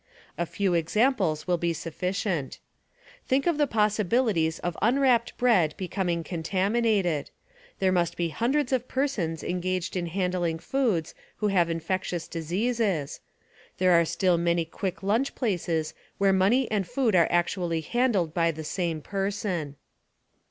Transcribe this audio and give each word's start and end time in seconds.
A 0.35 0.47
few 0.47 0.73
examples 0.73 1.45
will 1.45 1.59
be 1.59 1.73
sufficient. 1.73 2.57
Think 3.27 3.45
of 3.45 3.59
the 3.59 3.67
possibilities 3.67 4.57
of 4.57 4.75
unwrapped 4.81 5.37
bread 5.37 5.75
becoming 5.77 6.23
contaminated; 6.23 7.29
there 7.77 7.91
must 7.91 8.17
be 8.17 8.29
hundreds 8.29 8.73
of 8.73 8.87
persons 8.87 9.43
engaged 9.43 9.95
in 9.95 10.07
handling 10.07 10.57
foods 10.57 11.13
who 11.35 11.49
have 11.49 11.69
infectious 11.69 12.27
diseases; 12.27 13.19
there 13.77 13.91
are 13.91 14.03
still 14.05 14.39
many 14.39 14.65
quick 14.65 15.03
lunch 15.03 15.35
places 15.35 15.93
where 16.17 16.33
money 16.33 16.65
and 16.71 16.87
food 16.87 17.13
are 17.15 17.27
actually 17.29 17.81
handled 17.81 18.33
by 18.33 18.49
the 18.49 18.63
same 18.63 19.01
person. 19.01 19.75